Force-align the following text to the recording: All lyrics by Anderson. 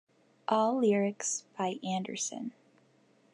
All 0.47 0.79
lyrics 0.79 1.43
by 1.55 1.79
Anderson. 1.83 2.53